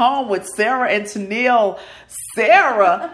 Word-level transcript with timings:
home 0.00 0.30
with 0.30 0.46
Sarah 0.56 0.88
and 0.88 1.04
Tennille. 1.04 1.78
Sarah, 2.34 3.12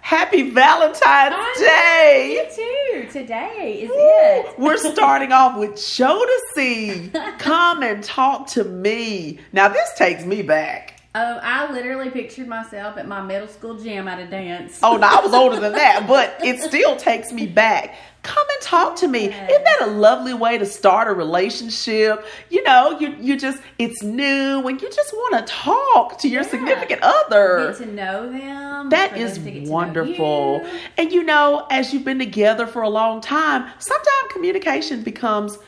happy 0.00 0.50
Valentine's 0.50 1.36
Day. 1.58 2.48
You 2.50 3.04
too. 3.04 3.08
Today 3.12 3.82
is 3.82 3.90
it. 3.94 4.58
We're 4.58 4.76
starting 4.76 5.30
off 5.40 5.56
with 5.56 5.74
Jodeci. 5.74 7.38
Come 7.38 7.84
and 7.84 8.02
talk 8.02 8.48
to 8.48 8.64
me. 8.64 9.38
Now, 9.52 9.68
this 9.68 9.88
takes 9.96 10.24
me 10.24 10.42
back. 10.42 10.93
Oh, 11.16 11.38
I 11.42 11.70
literally 11.72 12.10
pictured 12.10 12.48
myself 12.48 12.96
at 12.98 13.06
my 13.06 13.22
middle 13.22 13.46
school 13.46 13.78
gym 13.78 14.08
at 14.08 14.18
a 14.18 14.26
dance. 14.26 14.80
Oh, 14.82 14.96
no, 14.96 15.06
I 15.06 15.20
was 15.20 15.32
older 15.32 15.60
than 15.60 15.72
that, 15.74 16.04
but 16.08 16.36
it 16.42 16.60
still 16.60 16.96
takes 16.96 17.30
me 17.30 17.46
back. 17.46 17.94
Come 18.24 18.44
and 18.54 18.62
talk 18.62 18.96
to 18.96 19.06
me. 19.06 19.28
Yes. 19.28 19.50
Isn't 19.50 19.64
that 19.64 19.82
a 19.82 19.86
lovely 19.86 20.34
way 20.34 20.58
to 20.58 20.66
start 20.66 21.06
a 21.08 21.12
relationship? 21.12 22.24
You 22.48 22.62
know, 22.64 22.98
you 22.98 23.14
you 23.20 23.36
just 23.36 23.62
it's 23.78 24.02
new 24.02 24.66
and 24.66 24.80
you 24.80 24.90
just 24.90 25.12
want 25.12 25.46
to 25.46 25.52
talk 25.52 26.18
to 26.20 26.28
your 26.28 26.42
Yeah. 26.42 26.48
significant 26.48 27.02
other. 27.02 27.66
Get 27.78 27.84
to 27.84 27.92
know 27.92 28.32
them. 28.32 28.88
That 28.88 29.10
them 29.12 29.20
is 29.20 29.34
to 29.34 29.40
get 29.40 29.52
to 29.52 29.60
know 29.66 29.70
wonderful. 29.72 30.62
you. 30.64 30.78
And 30.96 31.12
you 31.12 31.22
know, 31.22 31.66
as 31.70 31.92
you've 31.92 32.04
been 32.06 32.18
together 32.18 32.66
for 32.66 32.80
a 32.80 32.88
long 32.88 33.20
time, 33.20 33.70
sometimes 33.78 34.32
communication 34.32 35.02
becomes 35.02 35.58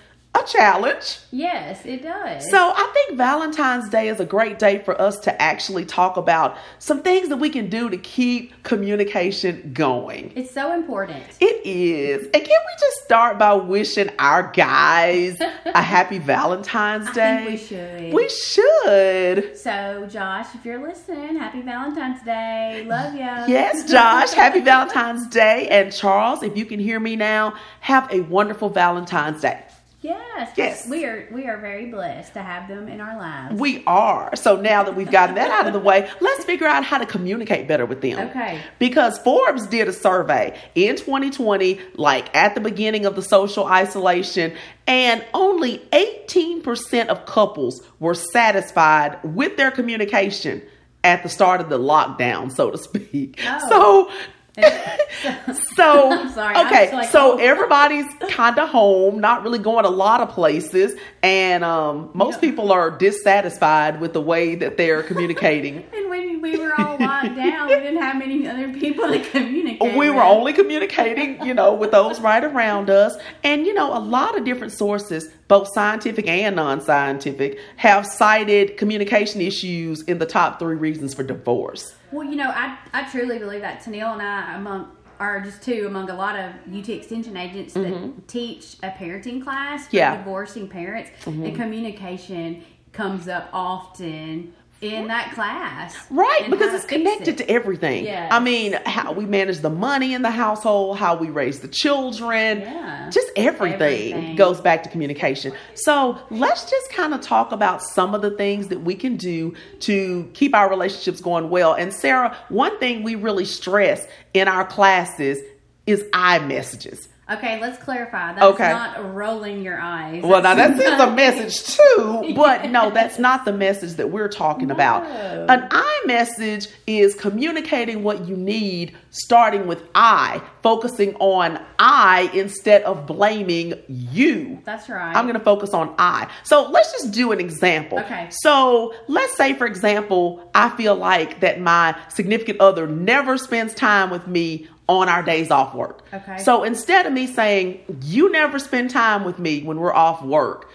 a 0.40 0.46
challenge. 0.46 1.18
Yes, 1.30 1.84
it 1.84 2.02
does. 2.02 2.48
So 2.50 2.72
I 2.74 2.90
think 2.94 3.16
Valentine's 3.18 3.88
Day 3.88 4.08
is 4.08 4.20
a 4.20 4.24
great 4.24 4.58
day 4.58 4.78
for 4.78 5.00
us 5.00 5.18
to 5.20 5.42
actually 5.42 5.84
talk 5.84 6.16
about 6.16 6.56
some 6.78 7.02
things 7.02 7.28
that 7.28 7.36
we 7.38 7.50
can 7.50 7.68
do 7.68 7.88
to 7.90 7.96
keep 7.96 8.62
communication 8.62 9.70
going. 9.72 10.32
it's 10.34 10.50
so 10.52 10.72
important. 10.72 11.22
It 11.40 11.66
is. 11.66 12.22
And 12.24 12.32
can 12.32 12.44
we 12.44 12.72
just 12.80 13.04
start 13.04 13.38
by 13.38 13.54
wishing 13.54 14.10
our 14.18 14.50
guys 14.52 15.38
a 15.40 15.82
happy 15.82 16.18
Valentine's 16.18 17.08
I 17.08 17.12
Day? 17.12 17.36
think 17.36 17.50
we 17.50 17.56
should. 17.66 18.14
We 18.14 18.28
should. 18.28 19.56
So, 19.58 20.06
Josh, 20.10 20.54
if 20.54 20.64
you're 20.64 20.86
listening, 20.86 21.36
happy 21.36 21.62
Valentine's 21.62 22.22
Day. 22.22 22.84
Love 22.86 23.14
you. 23.14 23.20
Yes, 23.20 23.90
Josh, 23.90 24.32
happy 24.32 24.60
Valentine's 24.60 25.26
Day. 25.28 25.68
And 25.68 25.92
Charles, 25.92 26.42
if 26.42 26.56
you 26.56 26.64
can 26.66 26.80
hear 26.80 27.00
me 27.00 27.16
now, 27.16 27.54
have 27.80 28.10
a 28.12 28.20
wonderful 28.20 28.68
Valentine's 28.70 29.40
Day. 29.42 29.62
Yes. 30.06 30.52
Yes. 30.56 30.88
We 30.88 31.04
are 31.04 31.28
we 31.32 31.46
are 31.46 31.58
very 31.58 31.86
blessed 31.86 32.34
to 32.34 32.42
have 32.42 32.68
them 32.68 32.88
in 32.88 33.00
our 33.00 33.18
lives. 33.18 33.58
We 33.58 33.82
are. 33.86 34.34
So 34.36 34.60
now 34.60 34.84
that 34.84 34.94
we've 34.94 35.10
gotten 35.10 35.34
that 35.34 35.50
out 35.50 35.66
of 35.66 35.72
the 35.72 35.80
way, 35.80 36.08
let's 36.20 36.44
figure 36.44 36.66
out 36.66 36.84
how 36.84 36.98
to 36.98 37.06
communicate 37.06 37.66
better 37.66 37.84
with 37.84 38.02
them. 38.02 38.28
Okay. 38.28 38.60
Because 38.78 39.18
Forbes 39.18 39.66
did 39.66 39.88
a 39.88 39.92
survey 39.92 40.56
in 40.74 40.96
2020, 40.96 41.80
like 41.94 42.34
at 42.36 42.54
the 42.54 42.60
beginning 42.60 43.04
of 43.04 43.16
the 43.16 43.22
social 43.22 43.66
isolation, 43.66 44.54
and 44.86 45.24
only 45.34 45.78
18% 45.92 47.08
of 47.08 47.26
couples 47.26 47.82
were 47.98 48.14
satisfied 48.14 49.18
with 49.24 49.56
their 49.56 49.72
communication 49.72 50.62
at 51.02 51.22
the 51.22 51.28
start 51.28 51.60
of 51.60 51.68
the 51.68 51.78
lockdown, 51.78 52.52
so 52.52 52.70
to 52.70 52.78
speak. 52.78 53.40
Oh. 53.44 53.68
So 53.68 54.10
so 55.76 56.28
sorry, 56.34 56.56
okay, 56.66 56.92
like, 56.92 57.08
so 57.10 57.32
oh. 57.34 57.36
everybody's 57.38 58.06
kind 58.30 58.58
of 58.58 58.68
home, 58.68 59.20
not 59.20 59.42
really 59.42 59.58
going 59.58 59.84
a 59.84 59.90
lot 59.90 60.20
of 60.20 60.30
places, 60.30 60.98
and 61.22 61.64
um, 61.64 62.10
most 62.14 62.36
Yeah. 62.36 62.40
people 62.50 62.72
are 62.72 62.90
dissatisfied 62.90 64.00
with 64.00 64.12
the 64.12 64.20
way 64.20 64.54
that 64.54 64.76
they're 64.76 65.02
communicating. 65.02 65.84
And 65.94 66.08
when 66.08 66.40
we 66.40 66.56
were 66.58 66.72
all 66.78 66.96
locked 66.98 67.34
down, 67.36 67.68
we 67.68 67.74
didn't 67.74 68.00
have 68.00 68.16
many 68.18 68.46
other 68.48 68.72
people 68.72 69.08
to 69.08 69.18
communicate. 69.30 69.96
we 69.96 70.10
were 70.10 70.22
only 70.22 70.52
communicating, 70.52 71.44
you 71.44 71.54
know, 71.54 71.74
with 71.74 71.90
those 71.90 72.20
right 72.20 72.44
around 72.44 72.88
us. 72.90 73.16
And, 73.42 73.66
you 73.66 73.74
know, 73.74 73.96
a 73.96 73.98
lot 73.98 74.38
of 74.38 74.44
different 74.44 74.72
sources, 74.72 75.28
both 75.48 75.68
scientific 75.74 76.28
and 76.28 76.54
non 76.56 76.80
scientific, 76.80 77.58
have 77.76 78.06
cited 78.06 78.76
communication 78.76 79.40
issues 79.40 80.02
in 80.02 80.18
the 80.18 80.26
top 80.26 80.58
three 80.58 80.76
reasons 80.76 81.14
for 81.14 81.22
divorce. 81.24 81.94
Well, 82.12 82.24
you 82.26 82.36
know, 82.36 82.50
I, 82.50 82.78
I 82.92 83.10
truly 83.10 83.38
believe 83.38 83.60
that 83.62 83.82
Tennille 83.82 84.12
and 84.12 84.22
I 84.22 84.56
among 84.56 84.92
are 85.18 85.40
just 85.40 85.62
two 85.62 85.86
among 85.86 86.10
a 86.10 86.14
lot 86.14 86.38
of 86.38 86.52
UT 86.70 86.88
extension 86.90 87.36
agents 87.36 87.72
that 87.74 88.28
teach 88.28 88.76
a 88.82 88.90
parenting 88.90 89.42
class 89.42 89.88
for 89.88 89.96
Yeah. 89.96 90.12
Mm-hmm. 90.14 90.24
divorcing 90.24 90.68
parents, 90.68 91.10
and 91.26 91.54
communication 91.56 92.62
comes 92.92 93.26
up 93.28 93.48
often 93.52 94.52
in 94.82 95.08
that 95.08 95.32
class. 95.34 95.96
Right, 96.10 96.48
because 96.50 96.74
it's 96.74 96.84
connected 96.84 97.28
it. 97.28 97.38
to 97.38 97.50
everything. 97.50 98.04
Yes. 98.04 98.30
I 98.32 98.40
mean, 98.40 98.74
how 98.84 99.12
we 99.12 99.24
manage 99.24 99.60
the 99.60 99.70
money 99.70 100.12
in 100.12 100.22
the 100.22 100.30
household, 100.30 100.98
how 100.98 101.16
we 101.16 101.30
raise 101.30 101.60
the 101.60 101.68
children, 101.68 102.60
Yeah. 102.60 103.08
just 103.10 103.28
everything, 103.36 104.12
Everything. 104.12 104.36
goes 104.36 104.60
back 104.60 104.82
to 104.82 104.90
communication. 104.90 105.52
So 105.74 106.18
let's 106.30 106.70
just 106.70 106.90
kind 106.92 107.14
of 107.14 107.22
talk 107.22 107.52
about 107.52 107.82
some 107.82 108.14
of 108.14 108.20
the 108.22 108.30
things 108.32 108.68
that 108.68 108.82
we 108.82 108.94
can 108.94 109.16
do 109.16 109.54
to 109.80 110.28
keep 110.34 110.54
our 110.54 110.68
relationships 110.68 111.20
going 111.20 111.48
well. 111.48 111.72
And 111.72 111.92
Sarah, 111.92 112.36
one 112.50 112.78
thing 112.78 113.02
we 113.02 113.14
really 113.14 113.46
stress 113.46 114.06
in 114.34 114.46
our 114.46 114.64
classes 114.66 115.38
is 115.86 116.04
I 116.12 116.38
messages. 116.40 117.08
Okay, 117.28 117.60
let's 117.60 117.76
clarify. 117.82 118.34
That's 118.34 118.44
Okay. 118.46 118.70
not 118.70 119.12
rolling 119.14 119.62
your 119.62 119.80
eyes. 119.80 120.22
Well, 120.22 120.42
now 120.42 120.54
that 120.54 120.76
That's 120.76 120.80
sends 120.80 121.02
a 121.02 121.10
message 121.14 121.76
too, 121.76 122.32
but 122.36 122.70
no, 122.70 122.90
that's 122.90 123.18
not 123.18 123.44
the 123.44 123.52
message 123.52 123.94
that 123.94 124.10
we're 124.10 124.28
talking 124.28 124.70
about. 124.70 125.04
An 125.50 125.66
I 125.70 126.02
message 126.06 126.68
is 126.86 127.16
communicating 127.16 128.04
what 128.04 128.28
you 128.28 128.36
need, 128.36 128.96
starting 129.10 129.66
with 129.66 129.82
I, 129.94 130.40
focusing 130.62 131.16
on 131.16 131.58
I 131.80 132.30
instead 132.32 132.82
of 132.82 133.06
blaming 133.06 133.74
you. 133.88 134.60
That's 134.64 134.88
right. 134.88 135.16
I'm 135.16 135.24
going 135.24 135.38
to 135.38 135.44
focus 135.44 135.70
on 135.74 135.94
I. 135.98 136.28
So 136.44 136.70
let's 136.70 136.92
just 136.92 137.10
do 137.10 137.32
an 137.32 137.40
example. 137.40 137.98
Okay. 137.98 138.28
So 138.30 138.94
let's 139.08 139.36
say, 139.36 139.52
for 139.54 139.66
example, 139.66 140.48
I 140.54 140.68
feel 140.76 140.94
like 140.94 141.40
that 141.40 141.60
my 141.60 141.98
significant 142.08 142.60
other 142.60 142.86
never 142.86 143.36
spends 143.36 143.74
time 143.74 144.10
with 144.10 144.28
me 144.28 144.68
on 144.88 145.08
our 145.08 145.22
days 145.22 145.50
off 145.50 145.74
work. 145.74 146.04
Okay. 146.12 146.38
So 146.38 146.62
instead 146.62 147.06
of 147.06 147.12
me 147.12 147.26
saying, 147.26 147.80
you 148.02 148.30
never 148.30 148.58
spend 148.58 148.90
time 148.90 149.24
with 149.24 149.38
me 149.38 149.62
when 149.62 149.78
we're 149.78 149.94
off 149.94 150.22
work, 150.22 150.70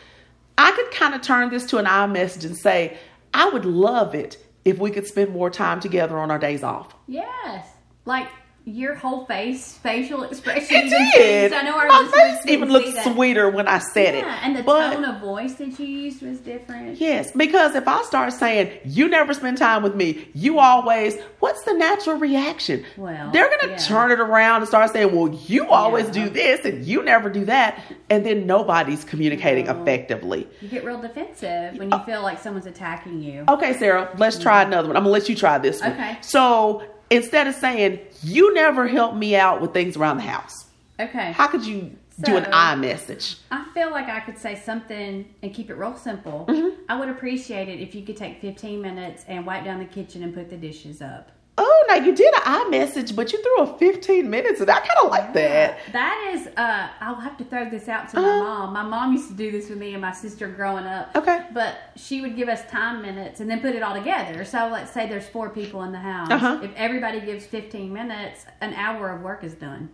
I 0.58 0.72
could 0.72 0.92
kind 0.92 1.16
of 1.16 1.22
turn 1.22 1.50
this 1.50 1.66
to 1.68 1.78
an 1.78 1.88
I 1.88 2.08
message 2.08 2.46
and 2.46 2.58
say, 2.58 2.98
I 3.34 3.50
would 3.50 3.66
love 3.66 4.14
it 4.14 4.38
if 4.66 4.78
we 4.80 4.92
could 4.92 5.08
spend 5.08 5.32
more 5.32 5.50
time 5.50 5.80
together 5.80 6.20
on 6.20 6.30
our 6.30 6.40
days 6.40 6.64
off. 6.64 6.94
Yes. 7.08 7.68
Like 8.06 8.28
your 8.64 8.94
whole 8.94 9.26
face, 9.26 9.78
facial 9.80 10.24
expression. 10.24 10.68
It 10.84 11.14
did. 11.16 11.52
I 11.54 11.64
know 11.64 11.78
our 11.80 11.88
My 11.88 12.08
face 12.14 12.46
even 12.48 12.70
looked 12.70 12.96
sweeter 13.04 13.50
when 13.50 13.68
I 13.68 13.80
said 13.80 14.14
Yeah, 14.14 14.36
it. 14.38 14.44
and 14.46 14.56
the 14.56 14.62
But- 14.62 14.94
tone 14.94 15.04
of 15.04 15.20
voice 15.20 15.54
that 15.56 15.80
you 15.80 15.86
used 15.88 16.22
was 16.22 16.40
different. 16.40 17.02
Yes, 17.02 17.32
because 17.32 17.74
if 17.76 17.88
I 17.88 18.04
start 18.04 18.34
saying, 18.34 18.70
you 18.86 19.08
never 19.10 19.34
spend 19.34 19.58
time 19.58 19.82
with 19.82 19.96
me, 19.96 20.28
you 20.36 20.60
always, 20.60 21.18
what's 21.40 21.64
the 21.64 21.74
natural 21.74 22.18
reaction? 22.18 22.86
Well, 22.98 23.32
they're 23.32 23.48
going 23.48 23.62
to 23.62 23.70
yeah. 23.72 23.78
turn 23.78 24.12
it 24.12 24.20
around 24.20 24.58
and 24.62 24.68
start 24.68 24.92
saying, 24.94 25.16
well, 25.16 25.34
you 25.48 25.68
always 25.68 26.06
Yeah. 26.16 26.26
do 26.26 26.30
this 26.30 26.64
and 26.64 26.86
you 26.86 27.02
never 27.04 27.30
do 27.30 27.46
that. 27.46 27.80
And 28.12 28.24
then 28.24 28.46
nobody's 28.46 29.04
communicating 29.04 29.66
No. 29.66 29.82
effectively. 29.82 30.48
You 30.62 30.68
get 30.68 30.86
real 30.86 31.02
defensive 31.02 31.78
when 31.80 31.90
you 31.90 31.96
uh, 31.98 32.06
feel 32.06 32.22
like 32.22 32.40
someone's 32.40 32.68
attacking 32.68 33.24
you. 33.24 33.44
Okay, 33.50 33.74
Sarah, 33.74 34.10
let's 34.18 34.38
try 34.38 34.62
another 34.62 34.88
one. 34.88 34.98
I'm 34.98 35.04
going 35.04 35.14
to 35.16 35.20
let 35.20 35.30
you 35.30 35.36
try 35.36 35.58
this 35.58 35.82
one. 35.82 35.94
Okay. 35.94 36.18
So 36.22 36.84
instead 37.12 37.46
of 37.48 37.54
saying, 37.56 38.00
you 38.24 38.54
never 38.56 38.88
help 38.88 39.16
me 39.16 39.36
out 39.36 39.62
with 39.62 39.74
things 39.74 39.96
around 39.98 40.18
the 40.18 40.24
house, 40.24 40.66
Okay. 41.00 41.32
how 41.34 41.48
could 41.48 41.64
you 41.66 41.96
do 42.24 42.38
an 42.38 42.46
So- 42.46 42.52
I 42.52 42.76
message? 42.76 43.38
I 43.52 43.66
feel 43.74 43.92
like 43.92 44.08
I 44.10 44.20
could 44.22 44.38
say 44.38 44.56
something 44.56 45.26
and 45.44 45.54
keep 45.54 45.70
it 45.70 45.76
real 45.76 45.96
simple. 45.96 46.46
Mm-hmm. 46.50 46.82
I 46.90 47.00
would 47.00 47.10
appreciate 47.10 47.70
it 47.70 47.80
if 47.80 47.94
you 47.94 48.02
could 48.04 48.18
take 48.18 48.42
15 48.42 48.82
minutes 48.82 49.24
and 49.28 49.46
wipe 49.46 49.64
down 49.64 49.80
the 49.80 49.86
kitchen 49.86 50.24
and 50.24 50.34
put 50.34 50.50
the 50.50 50.58
dishes 50.58 51.02
up. 51.02 51.32
Oh, 51.64 51.86
now 51.88 51.96
you 51.96 52.16
did 52.16 52.34
an 52.34 52.42
I 52.44 52.68
message, 52.70 53.16
but 53.16 53.32
you 53.32 53.42
threw 53.44 53.60
a 53.66 53.78
15 53.78 54.28
minutes, 54.28 54.62
and 54.62 54.70
I 54.72 54.80
kind 54.80 54.90
of 55.04 55.12
like 55.12 55.32
that. 55.34 55.78
That 55.92 56.32
is, 56.34 56.48
uh, 56.58 56.88
I'll 57.00 57.16
have 57.16 57.38
to 57.38 57.44
throw 57.44 57.70
this 57.70 57.88
out 57.88 58.10
to 58.10 58.18
Uh-huh. 58.18 58.28
my 58.28 58.40
mom. 58.40 58.74
My 58.74 58.84
mom 58.84 59.14
used 59.14 59.28
to 59.28 59.36
do 59.36 59.52
this 59.52 59.70
with 59.70 59.78
me 59.78 59.94
and 59.94 60.02
my 60.02 60.12
sister 60.12 60.48
growing 60.48 60.86
up. 60.86 61.16
Okay. 61.16 61.46
But 61.54 61.76
she 61.96 62.22
would 62.22 62.36
give 62.36 62.50
us 62.50 62.66
time 62.72 63.02
minutes 63.04 63.42
and 63.42 63.50
then 63.50 63.60
put 63.62 63.76
it 63.76 63.84
all 63.84 63.94
together. 63.94 64.44
So 64.44 64.70
let's 64.72 64.92
say 64.92 65.08
there's 65.08 65.28
four 65.28 65.50
people 65.50 65.84
in 65.84 65.92
the 65.92 66.00
house. 66.00 66.32
Uh-huh. 66.32 66.60
If 66.64 66.72
everybody 66.76 67.22
gives 67.22 67.46
15 67.46 67.94
minutes, 67.94 68.46
an 68.62 68.74
hour 68.74 69.12
of 69.12 69.22
work 69.22 69.44
is 69.44 69.54
done. 69.54 69.90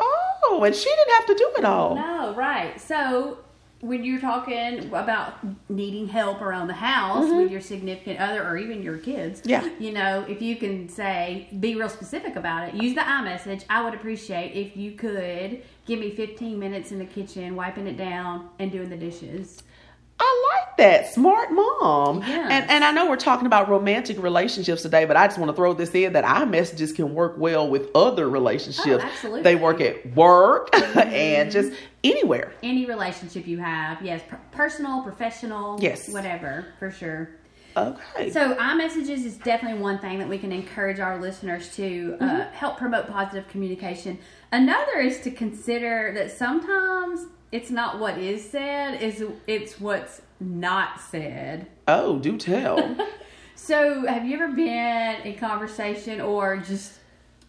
Oh, 0.00 0.62
and 0.64 0.74
she 0.74 0.84
didn't 0.88 1.14
have 1.14 1.26
to 1.26 1.34
do 1.34 1.52
it 1.58 1.64
all. 1.64 1.94
No, 1.94 2.34
right. 2.34 2.80
So 2.80 3.38
when 3.80 4.04
you're 4.04 4.20
talking 4.20 4.86
about 4.94 5.34
needing 5.68 6.08
help 6.08 6.40
around 6.40 6.66
the 6.68 6.74
house 6.74 7.30
with 7.30 7.50
your 7.50 7.60
significant 7.60 8.18
other 8.18 8.42
or 8.42 8.56
even 8.56 8.82
your 8.82 8.98
kids, 8.98 9.40
Mm-hmm. 9.42 9.50
Yeah. 9.50 9.68
you 9.78 9.92
know, 9.92 10.24
if 10.28 10.40
you 10.40 10.56
can 10.56 10.88
say, 10.88 11.48
be 11.60 11.74
real 11.74 11.88
specific 11.88 12.36
about 12.36 12.68
it, 12.68 12.74
use 12.74 12.94
the 12.94 13.06
I 13.06 13.22
message. 13.22 13.64
I 13.68 13.84
would 13.84 13.94
appreciate 13.94 14.52
if 14.56 14.76
you 14.76 14.92
could 14.92 15.62
give 15.86 15.98
me 16.00 16.10
15 16.10 16.58
minutes 16.58 16.90
in 16.90 16.98
the 16.98 17.04
kitchen, 17.04 17.54
wiping 17.54 17.86
it 17.86 17.96
down 17.96 18.48
and 18.58 18.72
doing 18.72 18.88
the 18.88 18.96
dishes. 18.96 19.62
I 20.18 20.58
like 20.66 20.76
that. 20.78 21.12
Smart 21.12 21.52
mom. 21.52 22.20
Yes. 22.20 22.48
And 22.50 22.70
and 22.70 22.84
I 22.84 22.90
know 22.90 23.08
we're 23.08 23.16
talking 23.16 23.46
about 23.46 23.68
romantic 23.68 24.22
relationships 24.22 24.82
today, 24.82 25.04
but 25.04 25.16
I 25.16 25.26
just 25.26 25.38
want 25.38 25.50
to 25.50 25.56
throw 25.56 25.74
this 25.74 25.94
in 25.94 26.12
that 26.14 26.24
our 26.24 26.46
messages 26.46 26.92
can 26.92 27.14
work 27.14 27.34
well 27.38 27.68
with 27.68 27.88
other 27.94 28.28
relationships. 28.28 28.86
Oh, 28.88 29.06
absolutely. 29.06 29.42
They 29.42 29.56
work 29.56 29.80
at 29.80 30.14
work 30.14 30.68
and 30.96 31.50
just 31.50 31.72
anywhere. 32.04 32.52
Any 32.62 32.86
relationship 32.86 33.46
you 33.46 33.58
have, 33.58 34.00
yes, 34.02 34.22
per- 34.28 34.40
personal, 34.52 35.02
professional, 35.02 35.78
Yes. 35.82 36.08
whatever, 36.08 36.66
for 36.78 36.90
sure. 36.90 37.30
Okay. 37.76 38.30
So 38.30 38.56
I 38.58 38.74
messages 38.74 39.26
is 39.26 39.36
definitely 39.36 39.80
one 39.82 39.98
thing 39.98 40.18
that 40.18 40.28
we 40.30 40.38
can 40.38 40.50
encourage 40.50 40.98
our 40.98 41.20
listeners 41.20 41.74
to 41.76 42.16
uh, 42.20 42.24
Mm-hmm. 42.24 42.54
help 42.54 42.78
promote 42.78 43.06
positive 43.08 43.46
communication. 43.48 44.18
Another 44.50 44.98
is 45.00 45.20
to 45.20 45.30
consider 45.30 46.12
that 46.14 46.30
sometimes 46.32 47.26
it's 47.56 47.70
not 47.70 47.98
what 47.98 48.18
is 48.18 48.48
said, 48.48 49.00
is 49.00 49.24
it's 49.46 49.80
what's 49.80 50.20
not 50.38 51.00
said. 51.00 51.66
oh, 51.88 52.18
do 52.18 52.36
tell. 52.36 52.96
So, 53.58 54.06
have 54.06 54.26
you 54.26 54.34
ever 54.34 54.52
been 54.52 55.22
in 55.22 55.34
conversation 55.38 56.20
or 56.20 56.58
just 56.58 56.98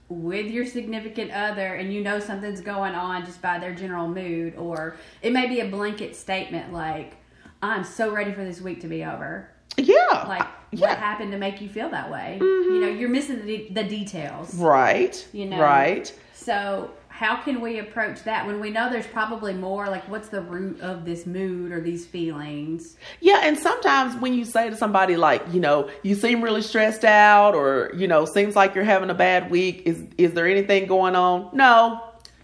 with 0.07 0.49
your 0.49 0.65
significant 0.65 1.31
other 1.31 1.75
and 1.75 1.93
you 1.93 2.01
know 2.01 2.19
something's 2.19 2.61
going 2.61 2.95
on 2.95 3.25
just 3.25 3.41
by 3.41 3.59
their 3.59 3.75
general 3.75 4.07
mood, 4.07 4.55
or 4.55 4.95
it 5.21 5.33
may 5.33 5.47
be 5.47 5.59
a 5.59 5.67
blanket 5.67 6.15
statement 6.15 6.71
like, 6.71 7.17
I'm 7.61 7.83
so 7.83 8.09
ready 8.09 8.31
for 8.31 8.43
this 8.45 8.61
week 8.61 8.79
to 8.81 8.87
be 8.87 9.03
over. 9.03 9.51
yeah. 9.77 10.23
Like, 10.27 10.47
yeah. 10.71 10.87
what 10.87 10.97
happened 10.97 11.33
to 11.33 11.37
make 11.37 11.61
you 11.61 11.67
feel 11.67 11.89
that 11.89 12.09
way? 12.09 12.37
You 12.39 12.45
mm-hmm. 12.45 12.81
know, 12.81 12.87
you're 12.87 13.09
missing 13.09 13.45
the, 13.45 13.57
de- 13.57 13.69
the 13.73 13.83
details. 13.83 14.55
Right. 14.55 15.27
You 15.33 15.45
know. 15.45 15.61
Right. 15.61 16.11
So, 16.33 16.89
how 17.17 17.35
can 17.35 17.61
we 17.61 17.79
approach 17.79 18.21
that 18.25 18.45
when 18.45 18.59
we 18.59 18.69
know 18.69 18.91
there's 18.91 19.07
probably 19.07 19.51
more? 19.51 19.87
Like, 19.89 20.07
what's 20.07 20.29
the 20.29 20.41
root 20.41 20.79
of 20.81 21.03
this 21.03 21.25
mood 21.25 21.71
or 21.71 21.81
these 21.81 22.05
feelings? 22.05 22.95
Yeah, 23.21 23.39
and 23.41 23.57
sometimes 23.57 24.21
when 24.21 24.35
you 24.35 24.45
say 24.45 24.69
to 24.69 24.75
somebody 24.75 25.17
like, 25.17 25.41
you 25.51 25.59
know, 25.59 25.89
you 26.03 26.13
seem 26.13 26.43
really 26.43 26.61
stressed 26.61 27.03
out 27.03 27.55
or, 27.55 27.91
you 27.97 28.07
know, 28.07 28.25
seems 28.25 28.55
like 28.55 28.75
you're 28.75 28.83
having 28.83 29.09
a 29.09 29.15
bad 29.15 29.49
week, 29.49 29.81
is 29.87 30.03
is 30.19 30.33
there 30.33 30.45
anything 30.45 30.85
going 30.85 31.15
on? 31.15 31.49
No. 31.53 32.03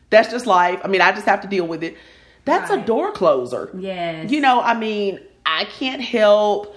That's 0.09 0.31
just 0.31 0.47
life. 0.47 0.81
I 0.83 0.87
mean, 0.87 1.01
I 1.01 1.11
just 1.11 1.27
have 1.27 1.41
to 1.41 1.47
deal 1.47 1.67
with 1.67 1.83
it. 1.83 1.95
That's 2.45 2.71
a 2.71 2.81
door 2.81 3.11
closer. 3.11 3.69
yeah 3.77 4.23
You 4.23 4.41
know, 4.41 4.59
I 4.59 4.73
mean, 4.73 5.19
I 5.45 5.65
can't 5.65 6.01
help, 6.01 6.75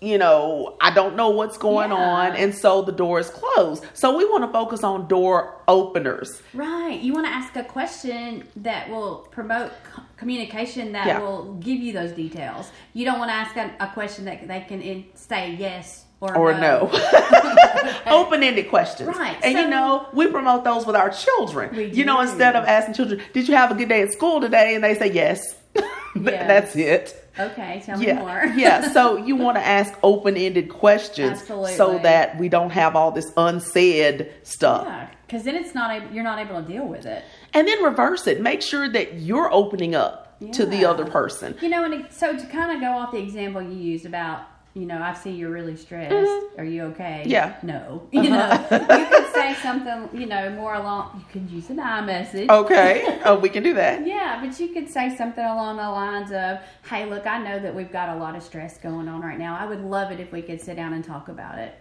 you 0.00 0.18
know, 0.18 0.76
I 0.80 0.90
don't 0.90 1.16
know 1.16 1.30
what's 1.30 1.56
going 1.56 1.90
Yeah. 1.90 1.96
on 1.96 2.36
and 2.36 2.54
so 2.54 2.82
the 2.82 2.92
door 2.92 3.18
is 3.20 3.30
closed. 3.30 3.84
So 3.94 4.16
we 4.16 4.24
want 4.26 4.44
to 4.44 4.52
focus 4.52 4.84
on 4.84 5.08
door 5.08 5.54
openers. 5.68 6.42
Right. 6.52 7.00
You 7.00 7.12
want 7.14 7.26
to 7.26 7.32
ask 7.32 7.56
a 7.56 7.64
question 7.64 8.44
that 8.56 8.90
will 8.90 9.26
promote 9.30 9.72
communication 10.16 10.92
that 10.92 11.06
Yeah. 11.06 11.20
will 11.20 11.54
give 11.54 11.78
you 11.78 11.92
those 11.92 12.12
details. 12.12 12.70
You 12.92 13.04
don't 13.06 13.18
want 13.18 13.30
to 13.30 13.34
ask 13.34 13.56
a, 13.56 13.70
a 13.80 13.86
question 13.88 14.24
that 14.26 14.46
they 14.46 14.60
can 14.68 14.82
in, 14.82 15.04
say 15.14 15.56
yes 15.58 16.04
or, 16.20 16.36
or 16.36 16.54
no. 16.54 16.90
Open-ended 18.06 18.68
questions. 18.68 19.08
Right, 19.16 19.36
And 19.42 19.54
so- 19.54 19.60
you 19.62 19.68
know, 19.68 20.06
we 20.12 20.26
promote 20.26 20.64
those 20.64 20.86
with 20.86 20.96
our 20.96 21.10
children. 21.10 21.74
We 21.74 21.86
You 21.86 22.04
know, 22.04 22.20
instead 22.20 22.56
of 22.56 22.64
asking 22.64 22.94
children, 22.94 23.20
"Did 23.32 23.48
you 23.48 23.54
have 23.54 23.70
a 23.70 23.74
good 23.74 23.88
day 23.88 24.02
at 24.02 24.12
school 24.12 24.40
today?" 24.40 24.74
and 24.74 24.82
they 24.84 24.94
say 24.94 25.10
yes. 25.10 25.54
Yes. 26.16 26.46
That's 26.46 26.76
it. 26.76 27.23
Okay, 27.38 27.82
tell 27.84 27.98
me 27.98 28.06
Yeah. 28.06 28.18
more. 28.20 28.44
yeah. 28.56 28.92
So 28.92 29.16
you 29.26 29.36
want 29.36 29.56
to 29.56 29.66
ask 29.66 29.92
open-ended 30.02 30.68
questions 30.68 31.44
so 31.76 31.98
that 32.02 32.38
we 32.38 32.48
don't 32.48 32.70
have 32.70 32.94
all 32.96 33.10
this 33.10 33.32
unsaid 33.36 34.32
stuff. 34.42 34.86
Yeah, 34.86 35.08
because 35.26 35.42
then 35.42 35.56
it's 35.56 35.74
not 35.74 35.90
a, 35.90 36.14
you're 36.14 36.24
not 36.24 36.38
able 36.38 36.62
to 36.62 36.66
deal 36.66 36.86
with 36.86 37.06
it. 37.06 37.24
And 37.52 37.66
then 37.66 37.82
reverse 37.82 38.26
it. 38.26 38.40
Make 38.40 38.62
sure 38.62 38.88
that 38.88 39.14
you're 39.14 39.52
opening 39.52 39.94
up 39.94 40.20
to 40.52 40.66
the 40.66 40.84
other 40.84 41.06
person. 41.06 41.56
You 41.60 41.68
know, 41.70 41.84
and 41.84 41.94
it, 41.94 42.12
so 42.12 42.36
to 42.36 42.46
kind 42.46 42.72
of 42.72 42.80
go 42.80 42.92
off 42.92 43.12
the 43.12 43.18
example 43.18 43.62
you 43.62 43.76
used 43.76 44.04
about, 44.06 44.42
you 44.74 44.86
know, 44.86 45.00
I 45.00 45.14
see 45.14 45.30
you're 45.30 45.50
really 45.50 45.76
stressed. 45.76 46.12
Are 46.58 46.64
you 46.64 46.82
okay? 46.86 47.20
Mm-hmm. 47.22 47.30
Yeah. 47.30 47.56
No. 47.62 48.02
You 48.12 48.30
know, 48.30 48.50
you 48.70 49.06
could 49.06 49.32
say 49.32 49.54
something, 49.62 50.08
you 50.12 50.26
know, 50.26 50.50
more 50.50 50.74
along. 50.74 51.16
You 51.18 51.24
could 51.32 51.50
use 51.50 51.70
an 51.70 51.78
I 51.78 52.00
message. 52.00 52.48
Okay. 52.48 53.20
oh, 53.24 53.38
we 53.38 53.48
can 53.48 53.62
do 53.62 53.74
that. 53.74 54.04
Yeah, 54.06 54.40
but 54.44 54.58
you 54.58 54.68
could 54.68 54.88
say 54.88 55.14
something 55.16 55.44
along 55.44 55.76
the 55.76 55.82
lines 55.82 56.32
of, 56.32 56.58
"Hey, 56.88 57.06
look, 57.06 57.26
I 57.26 57.38
know 57.42 57.58
that 57.60 57.74
we've 57.74 57.92
got 57.92 58.08
a 58.08 58.16
lot 58.16 58.34
of 58.34 58.42
stress 58.42 58.78
going 58.78 59.08
on 59.08 59.20
right 59.20 59.38
now. 59.38 59.56
I 59.56 59.66
would 59.66 59.80
love 59.82 60.10
it 60.10 60.18
if 60.20 60.32
we 60.32 60.42
could 60.42 60.60
sit 60.60 60.76
down 60.76 60.92
and 60.92 61.04
talk 61.04 61.28
about 61.28 61.58
it." 61.58 61.74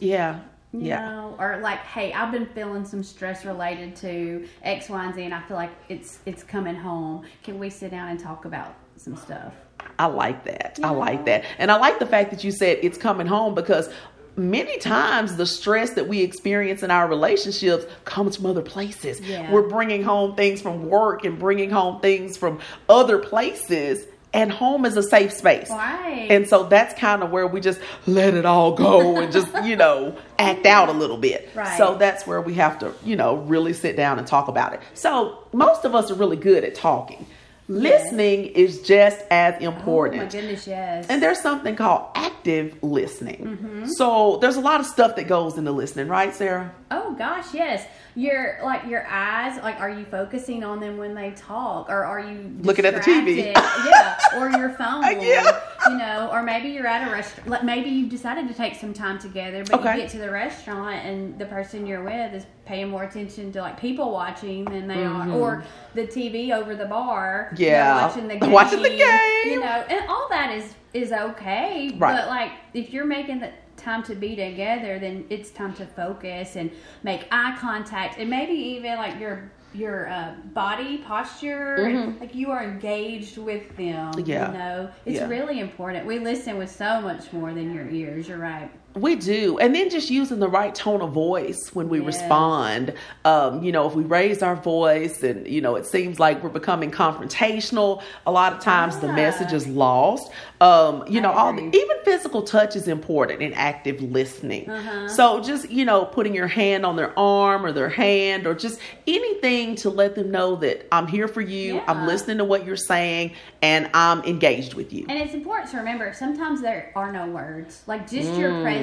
Yeah. 0.00 0.40
You 0.72 0.80
Yeah. 0.80 1.10
know, 1.10 1.36
or 1.38 1.58
like, 1.62 1.80
"Hey, 1.80 2.12
I've 2.12 2.32
been 2.32 2.46
feeling 2.46 2.84
some 2.84 3.02
stress 3.02 3.44
related 3.44 3.94
to 3.96 4.46
X, 4.62 4.88
Y, 4.88 5.04
and 5.04 5.14
Z, 5.14 5.22
and 5.22 5.34
I 5.34 5.40
feel 5.42 5.56
like 5.56 5.70
it's 5.88 6.18
it's 6.26 6.42
coming 6.42 6.74
home. 6.76 7.24
Can 7.42 7.58
we 7.58 7.70
sit 7.70 7.90
down 7.90 8.08
and 8.08 8.18
talk 8.18 8.44
about 8.46 8.74
some 8.96 9.16
stuff?" 9.16 9.52
I 9.98 10.06
like 10.06 10.44
that. 10.44 10.78
I 10.82 10.90
like 10.90 11.26
that. 11.26 11.44
And 11.58 11.70
I 11.70 11.76
like 11.78 11.98
the 11.98 12.06
fact 12.06 12.30
that 12.30 12.42
you 12.42 12.50
said 12.50 12.78
it's 12.82 12.98
coming 12.98 13.26
home 13.26 13.54
because 13.54 13.88
many 14.36 14.78
times 14.78 15.36
the 15.36 15.46
stress 15.46 15.90
that 15.90 16.08
we 16.08 16.22
experience 16.22 16.82
in 16.82 16.90
our 16.90 17.08
relationships 17.08 17.84
comes 18.04 18.36
from 18.36 18.46
other 18.46 18.62
places. 18.62 19.20
Yeah. 19.20 19.50
We're 19.50 19.68
bringing 19.68 20.02
home 20.02 20.34
things 20.34 20.60
from 20.60 20.88
work 20.88 21.24
and 21.24 21.38
bringing 21.38 21.70
home 21.70 22.00
things 22.00 22.36
from 22.36 22.60
other 22.88 23.18
places. 23.18 24.06
And 24.34 24.50
home 24.50 24.86
is 24.86 24.96
a 24.96 25.02
safe 25.02 25.30
space. 25.30 25.68
Right. 25.68 26.28
And 26.30 26.48
so 26.48 26.64
that's 26.64 26.98
kind 26.98 27.22
of 27.22 27.30
where 27.30 27.46
we 27.46 27.60
just 27.60 27.78
let 28.06 28.32
it 28.32 28.46
all 28.46 28.74
go 28.74 29.18
and 29.18 29.30
just, 29.30 29.52
you 29.64 29.76
know, 29.76 30.16
act 30.38 30.64
out 30.64 30.88
a 30.88 30.92
little 30.92 31.18
bit. 31.18 31.50
Right. 31.54 31.76
So 31.76 31.98
that's 31.98 32.26
where 32.26 32.40
we 32.40 32.54
have 32.54 32.78
to, 32.78 32.94
you 33.04 33.14
know, 33.14 33.36
really 33.36 33.74
sit 33.74 33.94
down 33.94 34.18
and 34.18 34.26
talk 34.26 34.48
about 34.48 34.72
it. 34.72 34.80
So 34.94 35.46
most 35.52 35.84
of 35.84 35.94
us 35.94 36.10
are 36.10 36.14
really 36.14 36.38
good 36.38 36.64
at 36.64 36.74
talking. 36.74 37.26
Listening 37.68 38.46
is 38.46 38.82
just 38.82 39.20
as 39.30 39.60
important. 39.62 40.20
Oh 40.22 40.24
my 40.26 40.30
goodness, 40.30 40.66
yes. 40.66 41.06
And 41.08 41.22
there's 41.22 41.40
something 41.40 41.76
called 41.76 42.08
active 42.14 42.76
listening. 42.82 43.56
Mm-hmm. 43.58 43.86
So 43.86 44.38
there's 44.40 44.56
a 44.56 44.60
lot 44.60 44.80
of 44.80 44.86
stuff 44.86 45.16
that 45.16 45.28
goes 45.28 45.56
into 45.56 45.70
listening, 45.72 46.08
right, 46.08 46.34
Sarah? 46.34 46.74
oh 46.90 47.14
gosh, 47.14 47.54
yes. 47.54 47.86
Your 48.14 48.58
like 48.62 48.84
your 48.86 49.06
eyes, 49.06 49.58
like 49.62 49.80
are 49.80 49.88
you 49.88 50.04
focusing 50.04 50.62
on 50.64 50.80
them 50.80 50.98
when 50.98 51.14
they 51.14 51.30
talk, 51.30 51.88
or 51.88 52.04
are 52.04 52.20
you 52.20 52.54
Looking 52.60 52.84
at 52.84 52.94
the 52.94 53.00
TV. 53.00 53.54
yeah, 53.54 54.18
or 54.36 54.50
your 54.50 54.70
phone. 54.78 55.20
Yeah. 55.22 55.58
You 55.88 55.96
know, 55.98 56.28
or 56.32 56.42
maybe 56.42 56.68
you're 56.68 56.86
at 56.86 57.06
a 57.06 57.10
restaurant. 57.10 57.48
Like 57.48 57.64
maybe 57.64 57.90
you've 57.90 58.08
decided 58.10 58.48
to 58.48 58.54
take 58.54 58.74
some 58.76 58.92
time 58.94 59.18
together, 59.18 59.64
but 59.64 59.80
Okay. 59.80 59.94
you 59.96 60.02
get 60.02 60.10
to 60.12 60.18
the 60.18 60.30
restaurant 60.30 61.04
and 61.04 61.38
the 61.38 61.46
person 61.46 61.86
you're 61.86 62.04
with 62.04 62.34
is 62.34 62.46
paying 62.66 62.88
more 62.88 63.04
attention 63.04 63.52
to 63.52 63.60
like 63.60 63.80
people 63.80 64.12
watching 64.12 64.64
than 64.64 64.86
they 64.86 65.02
are, 65.04 65.30
or 65.30 65.64
the 65.94 66.06
TV 66.06 66.52
over 66.52 66.76
the 66.76 66.84
bar. 66.86 67.48
Mm-hmm. 67.52 67.62
Yeah. 67.62 68.06
watching 68.06 68.28
the 68.28 68.36
game. 68.36 68.50
Watching 68.60 68.82
the 68.82 68.88
game. 68.90 69.18
You 69.52 69.60
know, 69.60 69.84
and 69.88 70.08
all 70.08 70.28
that 70.30 70.52
is 70.56 70.74
is 70.94 71.10
okay. 71.12 71.90
Right. 71.98 72.16
But 72.16 72.28
like 72.28 72.52
if 72.74 72.92
you're 72.92 73.06
making 73.06 73.40
the 73.40 73.50
time 73.76 74.02
to 74.04 74.14
be 74.14 74.36
together, 74.36 74.98
then 75.00 75.24
it's 75.30 75.50
time 75.50 75.74
to 75.74 75.86
focus 75.86 76.54
and 76.56 76.70
make 77.02 77.26
eye 77.32 77.56
contact, 77.58 78.18
and 78.18 78.30
maybe 78.30 78.52
even 78.52 78.96
like 78.96 79.18
your 79.18 79.50
your 79.74 80.08
uh, 80.08 80.34
body 80.52 80.98
posture, 80.98 81.76
and, 81.76 82.20
like 82.20 82.34
you 82.34 82.50
are 82.50 82.62
engaged 82.62 83.38
with 83.38 83.76
them. 83.76 84.12
Mm-hmm. 84.12 84.30
Yeah. 84.30 84.52
You 84.52 84.58
know, 84.58 84.90
it's 85.06 85.18
Yeah. 85.20 85.28
really 85.28 85.60
important. 85.60 86.06
We 86.06 86.18
listen 86.18 86.58
with 86.58 86.70
so 86.70 87.00
much 87.00 87.32
more 87.32 87.52
than 87.54 87.74
your 87.74 87.88
ears. 87.88 88.28
You're 88.28 88.38
right. 88.38 88.70
We 88.94 89.16
do. 89.16 89.58
And 89.58 89.74
then 89.74 89.88
just 89.88 90.10
using 90.10 90.38
the 90.38 90.48
right 90.48 90.74
tone 90.74 91.00
of 91.00 91.12
voice 91.12 91.70
when 91.72 91.88
we 91.88 91.98
Yes. 91.98 92.06
respond. 92.06 92.92
Um, 93.24 93.62
you 93.62 93.72
know, 93.72 93.88
if 93.88 93.94
we 93.94 94.02
raise 94.02 94.42
our 94.42 94.54
voice 94.56 95.22
and, 95.22 95.46
you 95.46 95.60
know, 95.60 95.76
it 95.76 95.86
seems 95.86 96.20
like 96.20 96.42
we're 96.42 96.50
becoming 96.50 96.90
confrontational, 96.90 98.02
a 98.26 98.32
lot 98.32 98.52
of 98.52 98.60
times 98.60 98.98
the 98.98 99.08
message 99.12 99.52
is 99.52 99.66
lost. 99.66 100.30
Um, 100.60 101.04
you 101.08 101.20
I 101.20 101.22
know, 101.22 101.32
all 101.32 101.52
the, 101.52 101.62
even 101.62 101.96
physical 102.04 102.42
touch 102.42 102.76
is 102.76 102.86
important 102.86 103.40
in 103.40 103.52
active 103.54 104.00
listening. 104.02 104.68
Uh-huh. 104.68 105.08
So 105.08 105.40
just, 105.40 105.70
you 105.70 105.84
know, 105.84 106.04
putting 106.04 106.34
your 106.34 106.46
hand 106.46 106.84
on 106.84 106.96
their 106.96 107.18
arm 107.18 107.64
or 107.64 107.72
their 107.72 107.88
hand 107.88 108.46
or 108.46 108.54
just 108.54 108.78
anything 109.06 109.74
to 109.76 109.90
let 109.90 110.14
them 110.14 110.30
know 110.30 110.56
that 110.56 110.86
I'm 110.92 111.06
here 111.06 111.28
for 111.28 111.40
you, 111.40 111.80
I'm 111.86 112.06
listening 112.06 112.38
to 112.38 112.44
what 112.44 112.66
you're 112.66 112.76
saying, 112.76 113.32
and 113.62 113.90
I'm 113.94 114.22
engaged 114.24 114.74
with 114.74 114.92
you. 114.92 115.06
And 115.08 115.18
it's 115.18 115.34
important 115.34 115.70
to 115.70 115.78
remember 115.78 116.12
sometimes 116.12 116.60
there 116.60 116.92
are 116.94 117.10
no 117.10 117.26
words. 117.26 117.82
Like 117.86 118.08
just 118.08 118.34
your 118.34 118.60
presence 118.62 118.81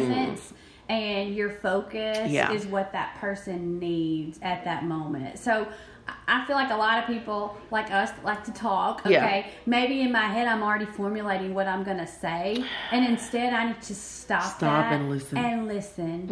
and 0.90 1.36
your 1.36 1.50
focus 1.50 2.18
Mm. 2.18 2.32
Yeah. 2.32 2.52
is 2.52 2.66
what 2.66 2.92
that 2.94 3.16
person 3.20 3.80
needs 3.80 4.40
at 4.42 4.64
that 4.66 4.84
moment. 4.86 5.38
So 5.40 5.68
I- 6.28 6.44
feel 6.48 6.56
like 6.56 6.72
a 6.72 6.76
lot 6.76 6.98
of 6.98 7.06
people 7.06 7.56
like 7.70 7.92
us 7.92 8.10
like 8.24 8.44
to 8.46 8.52
talk. 8.52 9.02
Okay. 9.06 9.12
Yeah. 9.14 9.46
Maybe 9.68 10.02
in 10.02 10.12
my 10.12 10.26
head 10.26 10.48
I'm 10.48 10.64
already 10.64 10.86
formulating 10.86 11.54
what 11.54 11.68
I'm 11.68 11.84
gonna 11.84 12.08
say. 12.08 12.64
And 12.92 13.06
instead 13.06 13.54
I 13.54 13.68
need 13.68 13.82
to 13.84 13.94
stop, 13.94 14.42
Stop 14.42 14.60
that 14.62 14.94
and 14.94 15.10
listen. 15.12 15.38
And 15.38 15.68
listen. 15.68 16.28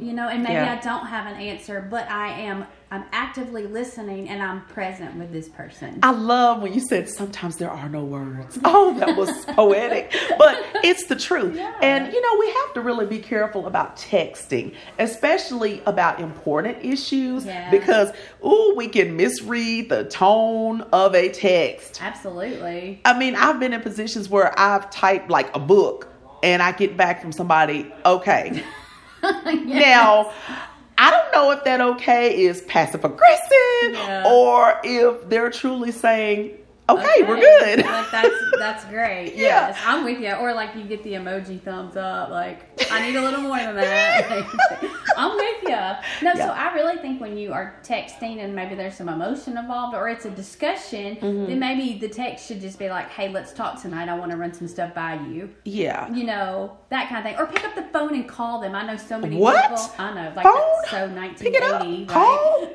You 0.00 0.12
know, 0.12 0.28
and 0.28 0.42
maybe 0.44 0.54
Yeah. 0.54 0.78
I 0.80 0.84
don't 0.84 1.06
have 1.06 1.26
an 1.26 1.34
answer, 1.40 1.84
but 1.90 2.08
I 2.08 2.28
am 2.28 2.66
I'm 2.92 3.04
actively 3.10 3.66
listening 3.66 4.28
and 4.28 4.42
I'm 4.42 4.60
present 4.66 5.16
with 5.16 5.32
this 5.32 5.48
person. 5.48 5.98
I 6.02 6.10
love 6.10 6.60
when 6.60 6.74
you 6.74 6.80
said 6.80 7.08
sometimes 7.08 7.56
there 7.56 7.70
are 7.70 7.88
no 7.88 8.04
words. 8.04 8.58
Oh, 8.74 8.98
that 8.98 9.16
was 9.16 9.30
poetic. 9.46 10.14
But 10.36 10.62
it's 10.84 11.06
the 11.06 11.16
truth. 11.16 11.56
Yeah. 11.56 11.72
And 11.80 12.12
you 12.12 12.20
know, 12.20 12.38
we 12.38 12.46
have 12.48 12.74
to 12.74 12.80
really 12.82 13.06
be 13.06 13.18
careful 13.18 13.66
about 13.66 13.96
texting, 13.96 14.74
especially 14.98 15.80
about 15.86 16.20
important 16.20 16.84
issues 16.84 17.46
Yeah. 17.46 17.70
because 17.70 18.10
ooh, 18.44 18.74
we 18.76 18.88
can 18.88 19.16
misread 19.16 19.88
the 19.88 20.04
tone 20.04 20.82
of 20.92 21.14
a 21.14 21.30
text. 21.30 22.02
Absolutely. 22.02 23.00
I 23.06 23.18
mean, 23.18 23.36
I've 23.36 23.58
been 23.58 23.72
in 23.72 23.80
positions 23.80 24.28
where 24.28 24.52
I've 24.60 24.90
typed 24.90 25.30
like 25.30 25.54
a 25.56 25.58
book 25.58 26.08
and 26.42 26.60
I 26.62 26.72
get 26.72 26.98
back 26.98 27.22
from 27.22 27.32
somebody, 27.32 27.90
okay. 28.04 28.62
Now, 29.22 30.32
I 30.98 31.10
don't 31.10 31.32
know 31.32 31.50
if 31.52 31.64
that 31.64 31.80
okay 31.80 32.42
is 32.44 32.60
passive 32.62 33.04
aggressive 33.04 33.48
Yeah. 33.92 34.24
or 34.26 34.78
if 34.84 35.28
they're 35.28 35.50
truly 35.50 35.90
saying, 35.92 36.52
okay, 36.98 37.22
we're 37.22 37.36
good. 37.40 37.78
Like 37.84 38.10
that's 38.10 38.34
that's 38.58 38.84
great. 38.86 39.34
Yeah. 39.42 39.68
Yes, 39.68 39.78
I'm 39.86 40.04
with 40.04 40.20
you. 40.20 40.32
Or 40.34 40.52
like 40.54 40.74
you 40.76 40.84
get 40.84 41.02
the 41.02 41.14
emoji 41.14 41.60
thumbs 41.60 41.96
up. 41.96 42.30
Like 42.30 42.60
I 42.92 43.00
need 43.06 43.16
a 43.16 43.22
little 43.22 43.40
more 43.40 43.56
than 43.58 43.76
that. 43.76 44.44
I'm 45.16 45.36
with 45.36 45.62
you. 45.62 46.26
No, 46.26 46.34
so 46.34 46.48
I 46.48 46.72
really 46.74 46.96
think 46.98 47.20
when 47.20 47.36
you 47.36 47.52
are 47.52 47.76
texting 47.82 48.38
and 48.44 48.54
maybe 48.54 48.74
there's 48.74 48.94
some 48.94 49.08
emotion 49.08 49.56
involved 49.58 49.94
or 49.96 50.08
it's 50.08 50.24
a 50.24 50.30
discussion, 50.30 51.16
Mm-hmm. 51.16 51.46
then 51.46 51.58
maybe 51.58 51.98
the 51.98 52.08
text 52.08 52.46
should 52.46 52.60
just 52.60 52.78
be 52.78 52.88
like, 52.88 53.08
"Hey, 53.10 53.28
let's 53.28 53.52
talk 53.52 53.80
tonight. 53.80 54.08
I 54.08 54.14
want 54.18 54.30
to 54.30 54.36
run 54.36 54.52
some 54.52 54.68
stuff 54.68 54.94
by 54.94 55.14
you." 55.14 55.50
yeah. 55.64 56.10
You 56.12 56.24
know 56.24 56.76
that 56.90 57.08
kind 57.08 57.18
of 57.18 57.24
thing. 57.24 57.40
Or 57.40 57.46
pick 57.46 57.64
up 57.64 57.74
the 57.74 57.82
phone 57.92 58.14
and 58.14 58.28
call 58.28 58.60
them. 58.60 58.74
I 58.74 58.84
know 58.86 58.96
so 58.96 59.18
many 59.18 59.36
What? 59.36 59.62
people. 59.70 59.90
I 59.98 60.14
know, 60.14 60.32
like 60.36 60.44
Phone? 60.44 60.54
that's 60.82 60.90
so 60.90 61.42
Pick 61.44 61.54
it 61.54 61.62
up. 61.62 61.82
1980, 61.82 62.06
Call? 62.06 62.68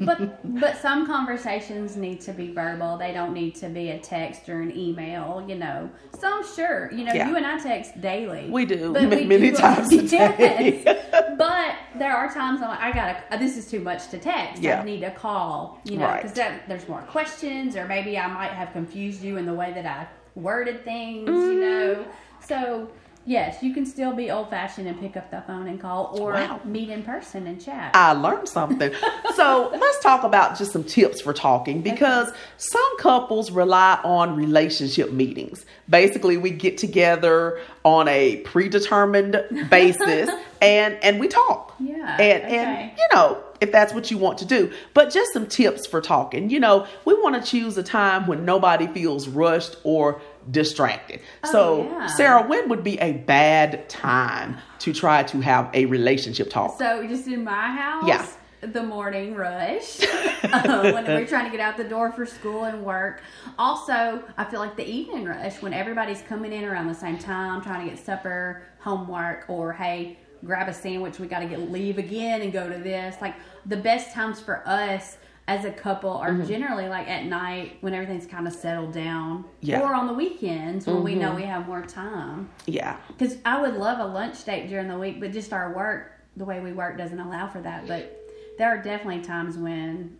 Right? 0.00 0.18
but 0.18 0.60
but 0.60 0.76
some 0.78 1.06
conversations 1.06 1.96
need 1.96 2.20
to 2.22 2.32
be 2.32 2.52
verbal. 2.52 2.96
They 2.96 3.12
don't 3.12 3.32
need 3.32 3.54
to 3.56 3.68
be 3.68 3.90
a 3.90 3.98
text 3.98 4.48
or 4.48 4.60
an 4.60 4.76
email. 4.76 5.44
You 5.48 5.56
know, 5.56 5.90
some 6.18 6.44
sure. 6.54 6.90
You 6.92 7.04
know, 7.04 7.12
Yeah. 7.12 7.28
you 7.28 7.36
and 7.36 7.46
I 7.46 7.58
text 7.58 8.00
daily. 8.00 8.48
We 8.50 8.64
do 8.64 8.92
But 8.92 9.02
m- 9.02 9.10
we 9.10 9.24
many 9.24 9.50
do- 9.50 9.56
times 9.56 9.92
a 9.92 10.02
day. 10.08 10.82
Yes. 10.84 11.34
but 11.38 11.74
there 11.98 12.14
are 12.16 12.32
times 12.32 12.60
I'm 12.62 12.68
like, 12.68 12.80
I 12.80 12.92
gotta. 12.92 13.38
This 13.38 13.56
is 13.56 13.70
too 13.70 13.80
much 13.80 14.08
to 14.10 14.18
text. 14.18 14.62
Yeah. 14.62 14.80
I 14.80 14.84
need 14.84 15.02
a 15.02 15.10
call. 15.10 15.80
You 15.84 15.98
know, 15.98 16.06
Right. 16.06 16.22
because 16.22 16.36
there's 16.68 16.88
more 16.88 17.02
questions, 17.02 17.76
or 17.76 17.86
maybe 17.86 18.18
I 18.18 18.26
might 18.28 18.50
have 18.52 18.72
confused 18.72 19.22
you 19.22 19.36
in 19.36 19.46
the 19.46 19.54
way 19.54 19.72
that 19.72 19.86
I 19.86 20.06
worded 20.34 20.84
things. 20.84 21.28
Mm-hmm. 21.28 21.52
You 21.52 21.60
know, 21.60 22.06
so. 22.46 22.88
Yes, 23.28 23.62
you 23.62 23.74
can 23.74 23.84
still 23.84 24.14
be 24.14 24.30
old 24.30 24.48
fashioned 24.48 24.88
and 24.88 24.98
pick 24.98 25.14
up 25.14 25.30
the 25.30 25.42
phone 25.42 25.68
and 25.68 25.78
call 25.78 26.18
or 26.18 26.32
Wow. 26.32 26.60
meet 26.64 26.88
in 26.88 27.02
person 27.02 27.46
and 27.46 27.62
chat. 27.62 27.90
I 27.94 28.12
learned 28.12 28.48
something. 28.48 28.90
so 29.36 29.68
let's 29.70 30.02
talk 30.02 30.24
about 30.24 30.56
just 30.56 30.72
some 30.72 30.82
tips 30.82 31.20
for 31.20 31.34
talking 31.34 31.82
because 31.82 32.32
some 32.56 32.98
couples 32.98 33.50
rely 33.50 34.00
on 34.02 34.34
relationship 34.34 35.12
meetings. 35.12 35.66
Basically, 35.90 36.38
we 36.38 36.48
get 36.50 36.78
together 36.78 37.60
on 37.84 38.08
a 38.08 38.36
predetermined 38.46 39.36
basis 39.70 40.30
and 40.62 40.94
and 41.02 41.20
we 41.20 41.28
talk. 41.28 41.74
Yeah, 41.78 42.16
And 42.18 42.44
okay. 42.44 42.56
and 42.56 42.90
you 42.96 43.04
know, 43.12 43.42
if 43.60 43.72
that's 43.72 43.92
what 43.92 44.10
you 44.10 44.16
want 44.16 44.38
to 44.38 44.44
do. 44.46 44.72
But 44.94 45.12
just 45.12 45.32
some 45.34 45.46
tips 45.46 45.86
for 45.86 46.00
talking. 46.00 46.48
You 46.48 46.60
know, 46.60 46.86
we 47.04 47.12
want 47.14 47.42
to 47.42 47.50
choose 47.50 47.76
a 47.76 47.82
time 47.82 48.26
when 48.26 48.44
nobody 48.44 48.86
feels 48.86 49.28
rushed 49.28 49.76
or 49.84 50.20
distracted. 50.50 51.20
so, 51.50 51.84
yeah. 51.84 52.06
Sarah, 52.06 52.42
when 52.46 52.68
would 52.68 52.82
be 52.84 52.98
a 53.00 53.12
bad 53.12 53.88
time 53.88 54.56
to 54.80 54.92
try 54.92 55.22
to 55.24 55.40
have 55.40 55.70
a 55.74 55.86
relationship 55.86 56.50
talk? 56.50 56.78
So 56.78 57.06
just 57.06 57.26
in 57.26 57.44
my 57.44 57.68
house, 57.70 58.06
Yeah. 58.08 58.26
the 58.60 58.82
morning 58.82 59.34
rush 59.34 60.00
uh, 60.44 60.90
when 60.92 61.04
we're 61.06 61.26
trying 61.26 61.44
to 61.44 61.50
get 61.50 61.60
out 61.60 61.76
the 61.76 61.84
door 61.84 62.10
for 62.12 62.26
school 62.26 62.64
and 62.64 62.84
work. 62.84 63.22
Also, 63.58 64.22
I 64.36 64.44
feel 64.44 64.60
like 64.60 64.76
the 64.76 64.88
evening 64.88 65.24
rush 65.26 65.60
when 65.62 65.72
everybody's 65.72 66.22
coming 66.22 66.52
in 66.52 66.64
around 66.64 66.88
the 66.88 66.94
same 66.94 67.18
time, 67.18 67.60
trying 67.62 67.84
to 67.88 67.94
get 67.94 68.04
supper, 68.04 68.62
homework, 68.80 69.44
or 69.48 69.72
hey, 69.72 70.18
grab 70.44 70.68
a 70.68 70.74
sandwich. 70.74 71.18
We 71.18 71.26
got 71.26 71.40
to 71.40 71.46
get 71.46 71.70
leave 71.70 71.98
again 71.98 72.42
and 72.42 72.52
go 72.52 72.68
to 72.68 72.78
this. 72.78 73.16
Like 73.20 73.34
the 73.66 73.76
best 73.76 74.12
times 74.14 74.40
for 74.40 74.62
us. 74.66 75.18
As 75.48 75.64
a 75.64 75.70
couple, 75.72 76.10
are 76.10 76.28
Mm-hmm. 76.32 76.46
generally 76.46 76.88
like 76.88 77.08
at 77.08 77.24
night 77.24 77.78
when 77.80 77.94
everything's 77.94 78.26
kind 78.26 78.46
of 78.46 78.52
settled 78.52 78.92
down, 78.92 79.46
Yeah. 79.62 79.80
Mm-hmm. 79.80 79.90
or 79.90 79.94
on 79.94 80.06
the 80.06 80.12
weekends 80.12 80.86
when 80.86 81.02
we 81.02 81.14
know 81.14 81.34
we 81.34 81.42
have 81.44 81.66
more 81.66 81.82
time. 81.86 82.50
yeah. 82.66 82.98
Because 83.08 83.38
I 83.46 83.58
would 83.62 83.74
love 83.74 83.98
a 83.98 84.04
lunch 84.12 84.44
date 84.44 84.68
during 84.68 84.88
the 84.88 84.98
week, 84.98 85.20
but 85.20 85.32
just 85.32 85.54
our 85.54 85.74
work, 85.74 86.12
the 86.36 86.44
way 86.44 86.60
we 86.60 86.72
work, 86.74 86.98
doesn't 86.98 87.18
allow 87.18 87.48
for 87.48 87.62
that. 87.62 87.86
But 87.88 88.14
there 88.58 88.68
are 88.68 88.82
definitely 88.82 89.22
times 89.24 89.56
when 89.56 90.18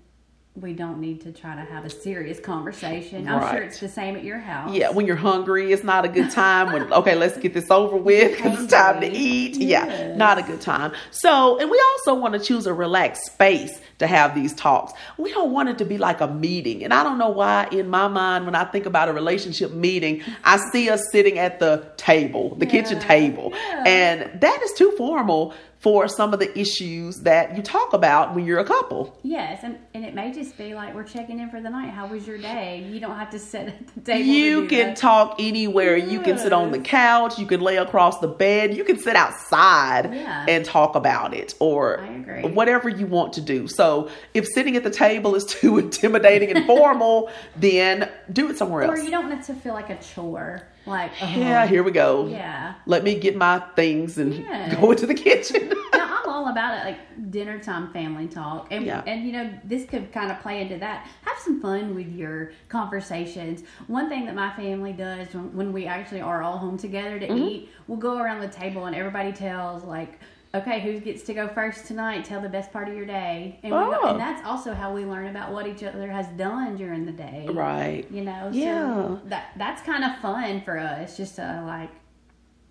we 0.54 0.72
don't 0.72 1.00
need 1.00 1.20
to 1.20 1.30
try 1.30 1.54
to 1.54 1.60
have 1.60 1.84
a 1.84 1.90
serious 1.90 2.40
conversation. 2.40 3.28
I'm 3.28 3.54
sure 3.54 3.62
it's 3.62 3.78
the 3.78 3.88
same 3.88 4.16
at 4.16 4.24
your 4.24 4.38
house. 4.38 4.74
Yeah, 4.74 4.90
when 4.90 5.06
you're 5.06 5.14
hungry, 5.16 5.72
it's 5.72 5.84
not 5.84 6.04
a 6.04 6.08
good 6.08 6.30
time. 6.32 6.72
When 6.72 6.92
okay, 6.92 7.14
let's 7.14 7.38
get 7.38 7.54
this 7.54 7.70
over 7.70 7.96
with 7.96 8.36
because 8.36 8.64
it's 8.64 8.72
time 8.72 9.00
to 9.00 9.08
eat. 9.08 9.56
Yeah, 9.56 10.14
not 10.16 10.38
a 10.38 10.42
good 10.42 10.60
time. 10.60 10.92
So, 11.12 11.58
and 11.60 11.70
we 11.70 11.80
also 11.92 12.14
want 12.14 12.34
to 12.34 12.40
choose 12.40 12.66
a 12.66 12.74
relaxed 12.74 13.26
space 13.26 13.78
to 13.98 14.06
have 14.08 14.34
these 14.34 14.52
talks. 14.54 14.92
We 15.16 15.32
don't 15.32 15.52
want 15.52 15.68
it 15.68 15.78
to 15.78 15.84
be 15.84 15.98
like 15.98 16.20
a 16.20 16.28
meeting. 16.28 16.82
And 16.82 16.92
I 16.92 17.02
don't 17.04 17.18
know 17.18 17.30
why, 17.30 17.68
in 17.70 17.88
my 17.88 18.08
mind, 18.08 18.44
when 18.46 18.54
I 18.54 18.64
think 18.64 18.86
about 18.86 19.08
a 19.08 19.12
relationship 19.12 19.72
meeting, 19.72 20.22
I 20.44 20.56
see 20.72 20.90
us 20.90 21.02
sitting 21.12 21.38
at 21.38 21.60
the 21.60 21.86
table, 21.96 22.54
the 22.56 22.66
kitchen 22.66 22.98
table, 23.00 23.52
Yeah. 23.52 23.84
and 23.86 24.40
that 24.40 24.62
is 24.62 24.72
too 24.72 24.92
formal 24.96 25.54
for 25.80 26.08
some 26.08 26.32
of 26.34 26.40
the 26.40 26.58
issues 26.58 27.20
that 27.20 27.56
you 27.56 27.62
talk 27.62 27.92
about 27.92 28.34
when 28.34 28.44
you're 28.44 28.58
a 28.58 28.64
couple. 28.64 29.16
Yes, 29.22 29.60
and, 29.62 29.78
and 29.94 30.04
it 30.04 30.12
may 30.12 30.32
just 30.32 30.58
be 30.58 30.74
like 30.74 30.92
we're 30.92 31.04
checking 31.04 31.38
in 31.38 31.50
for 31.50 31.60
the 31.60 31.70
night. 31.70 31.90
How 31.90 32.08
was 32.08 32.26
your 32.26 32.36
day? 32.36 32.84
You 32.90 32.98
don't 32.98 33.16
have 33.16 33.30
to 33.30 33.38
sit 33.38 33.68
at 33.68 33.86
the 33.94 34.00
table. 34.00 34.24
You 34.28 34.66
can 34.66 34.88
that. 34.88 34.96
talk 34.96 35.36
anywhere. 35.38 35.96
You 35.96 36.20
can 36.20 36.36
sit 36.36 36.52
on 36.52 36.72
the 36.72 36.80
couch. 36.80 37.38
You 37.38 37.46
can 37.46 37.60
lay 37.60 37.76
across 37.76 38.18
the 38.18 38.26
bed. 38.26 38.76
You 38.76 38.82
can 38.82 38.98
sit 38.98 39.14
outside 39.14 40.12
Yeah. 40.12 40.46
and 40.48 40.64
talk 40.64 40.96
about 40.96 41.32
it 41.32 41.54
or 41.60 42.00
I 42.00 42.08
agree. 42.08 42.42
whatever 42.42 42.88
you 42.88 43.06
want 43.06 43.34
to 43.34 43.40
do. 43.40 43.68
So 43.68 44.08
if 44.34 44.46
sitting 44.48 44.76
at 44.76 44.82
the 44.82 44.90
table 44.90 45.36
is 45.36 45.44
too 45.60 45.78
intimidating 45.78 46.50
and 46.50 46.66
formal, 46.66 47.30
then 47.56 48.10
do 48.32 48.50
it 48.50 48.58
somewhere 48.58 48.82
Or 48.82 48.90
else. 48.90 49.00
Or 49.00 49.02
you 49.04 49.10
don't 49.10 49.28
want 49.28 49.40
it 49.40 49.46
to 49.46 49.54
feel 49.54 49.74
like 49.74 49.90
a 49.90 49.96
chore. 50.02 50.62
Like, 50.88 51.12
oh, 51.22 51.26
Yeah, 51.36 51.66
here 51.66 51.82
we 51.82 51.90
go. 51.90 52.26
Yeah. 52.26 52.74
Let 52.86 53.04
me 53.04 53.18
get 53.18 53.36
my 53.36 53.60
things 53.76 54.18
and 54.18 54.32
go 54.80 54.90
into 54.90 55.06
the 55.06 55.14
kitchen. 55.14 55.68
now 55.92 56.20
I'm 56.22 56.28
all 56.28 56.48
about 56.48 56.78
it, 56.78 56.84
like 56.84 57.30
dinner 57.30 57.58
time 57.58 57.92
family 57.92 58.26
talk, 58.26 58.68
and 58.70 58.84
Yeah. 58.84 59.02
and 59.06 59.24
you 59.26 59.32
know 59.32 59.52
this 59.64 59.84
could 59.84 60.12
kind 60.12 60.30
of 60.30 60.40
play 60.40 60.60
into 60.62 60.78
that. 60.78 61.06
Have 61.22 61.38
some 61.38 61.60
fun 61.60 61.94
with 61.94 62.10
your 62.12 62.52
conversations. 62.68 63.62
One 63.86 64.08
thing 64.08 64.24
that 64.26 64.34
my 64.34 64.50
family 64.56 64.92
does 64.92 65.32
when, 65.34 65.54
when 65.54 65.72
we 65.72 65.86
actually 65.86 66.20
are 66.20 66.42
all 66.42 66.58
home 66.58 66.78
together 66.78 67.18
to 67.20 67.26
Mm-hmm. 67.28 67.44
eat, 67.44 67.68
we'll 67.86 67.98
go 67.98 68.18
around 68.18 68.40
the 68.40 68.48
table 68.48 68.86
and 68.86 68.96
everybody 68.96 69.32
tells 69.32 69.84
like. 69.84 70.18
Okay, 70.54 70.80
who 70.80 70.98
gets 70.98 71.22
to 71.24 71.34
go 71.34 71.46
first 71.48 71.86
tonight? 71.86 72.24
Tell 72.24 72.40
the 72.40 72.48
best 72.48 72.72
part 72.72 72.88
of 72.88 72.94
your 72.96 73.04
day, 73.04 73.60
and, 73.62 73.70
we 73.72 73.78
go, 73.78 74.00
Oh. 74.02 74.10
and 74.12 74.18
that's 74.20 74.46
also 74.46 74.72
how 74.72 74.94
we 74.94 75.04
learn 75.04 75.26
about 75.26 75.52
what 75.52 75.66
each 75.66 75.82
other 75.84 76.10
has 76.10 76.26
done 76.38 76.76
during 76.76 77.04
the 77.04 77.12
day. 77.12 77.46
right. 77.50 78.10
You 78.10 78.22
know, 78.24 78.48
Yeah. 78.52 78.74
so 78.94 79.20
that 79.26 79.50
that's 79.56 79.82
kind 79.82 80.04
of 80.04 80.16
fun 80.18 80.62
for 80.62 80.78
us. 80.78 81.16
Just 81.18 81.36
to 81.36 81.62
like, 81.66 81.90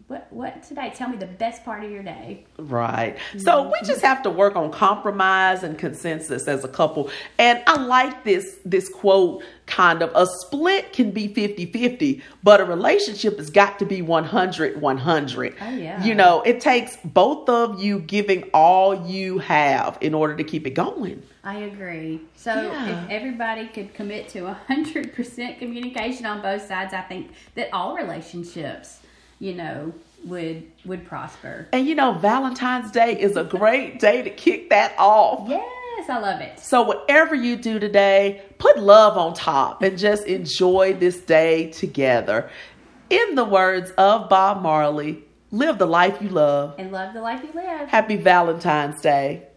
what 0.08 0.28
what 0.32 0.64
today? 0.64 0.92
Tell 0.96 1.10
me 1.10 1.18
the 1.18 1.26
best 1.26 1.66
part 1.66 1.84
of 1.84 1.92
your 1.92 2.02
day. 2.02 2.46
Right. 2.58 3.18
So 3.38 3.52
mm-hmm. 3.52 3.72
we 3.72 3.88
just 3.88 4.02
have 4.02 4.24
to 4.24 4.30
work 4.30 4.56
on 4.56 4.72
compromise 4.72 5.64
and 5.64 5.78
consensus 5.78 6.48
as 6.48 6.64
a 6.64 6.70
couple. 6.70 7.10
And 7.38 7.62
I 7.68 7.82
like 7.82 8.24
this 8.24 8.58
this 8.64 8.88
quote 8.88 9.44
kind 9.66 10.02
of 10.02 10.10
a 10.16 10.26
split 10.26 10.94
can 10.94 11.12
be 11.12 11.28
50-50, 11.28 12.22
but 12.42 12.62
a 12.62 12.64
relationship 12.66 13.38
has 13.38 13.50
got 13.50 13.80
to 13.80 13.86
be 13.86 14.02
100 14.02 14.80
100. 14.80 15.56
Oh, 15.60 15.70
yeah. 15.72 16.02
You 16.02 16.16
know, 16.16 16.42
it 16.44 16.62
takes 16.62 16.96
both 17.04 17.50
of 17.50 17.84
you 17.84 18.00
giving 18.00 18.44
all 18.54 19.06
you 19.06 19.40
have 19.40 19.98
in 20.00 20.14
order 20.14 20.38
to 20.38 20.44
keep 20.46 20.66
it 20.66 20.72
going. 20.72 21.22
I 21.44 21.60
agree. 21.60 22.22
So 22.36 22.54
Yeah. 22.54 23.04
if 23.04 23.10
everybody 23.10 23.68
could 23.68 23.94
commit 23.94 24.30
to 24.30 24.54
hundred 24.54 25.14
percent 25.14 25.60
communication 25.60 26.26
on 26.26 26.42
both 26.42 26.66
sides, 26.66 26.94
I 26.94 27.02
think 27.02 27.32
that 27.56 27.70
all 27.74 27.98
relationships, 27.98 29.00
you 29.40 29.54
know, 29.54 29.94
would 30.26 30.64
would 30.86 31.06
prosper. 31.06 31.68
And 31.72 31.88
you 31.88 31.96
know, 31.96 32.14
Valentine's 32.14 32.92
Day 32.92 33.20
is 33.20 33.38
a 33.38 33.44
great 33.44 34.00
day 34.00 34.22
to 34.22 34.30
kick 34.30 34.70
that 34.70 34.96
off. 34.98 35.48
Yes, 35.48 36.10
I 36.10 36.20
love 36.20 36.42
it. 36.42 36.60
So, 36.60 36.84
whatever 36.84 37.36
you 37.36 37.56
do 37.56 37.80
today, 37.80 38.42
put 38.58 38.78
love 38.80 39.18
on 39.18 39.34
top 39.34 39.82
and 39.82 39.98
just 39.98 40.26
enjoy 40.26 40.94
this 40.94 41.20
day 41.20 41.72
together. 41.72 42.50
In 43.10 43.36
the 43.36 43.46
words 43.46 43.92
of 43.92 44.30
Bob 44.30 44.62
Marley, 44.62 45.24
live 45.52 45.78
the 45.78 45.86
life 45.86 46.22
you 46.22 46.30
love. 46.30 46.76
And 46.78 46.92
love 46.92 47.14
the 47.14 47.22
life 47.22 47.42
you 47.44 47.52
live. 47.54 47.88
Happy 47.88 48.18
Valentine's 48.18 49.00
Day. 49.02 49.48